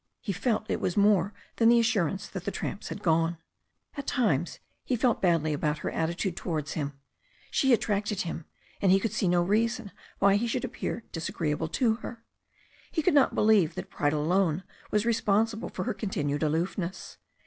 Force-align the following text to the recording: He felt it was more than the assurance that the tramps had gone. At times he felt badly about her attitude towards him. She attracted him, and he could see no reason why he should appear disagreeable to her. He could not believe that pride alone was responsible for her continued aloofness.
He 0.19 0.33
felt 0.33 0.65
it 0.67 0.81
was 0.81 0.97
more 0.97 1.31
than 1.57 1.69
the 1.69 1.79
assurance 1.79 2.27
that 2.27 2.43
the 2.45 2.49
tramps 2.49 2.87
had 2.87 3.03
gone. 3.03 3.37
At 3.95 4.07
times 4.07 4.57
he 4.83 4.95
felt 4.95 5.21
badly 5.21 5.53
about 5.53 5.77
her 5.85 5.91
attitude 5.91 6.35
towards 6.35 6.71
him. 6.73 6.93
She 7.51 7.71
attracted 7.71 8.21
him, 8.21 8.45
and 8.81 8.91
he 8.91 8.99
could 8.99 9.11
see 9.11 9.27
no 9.27 9.43
reason 9.43 9.91
why 10.17 10.37
he 10.37 10.47
should 10.47 10.65
appear 10.65 11.03
disagreeable 11.11 11.67
to 11.67 11.97
her. 11.97 12.23
He 12.91 13.03
could 13.03 13.13
not 13.13 13.35
believe 13.35 13.75
that 13.75 13.91
pride 13.91 14.13
alone 14.13 14.63
was 14.89 15.05
responsible 15.05 15.69
for 15.69 15.83
her 15.83 15.93
continued 15.93 16.41
aloofness. 16.41 17.19